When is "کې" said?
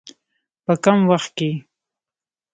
1.37-1.51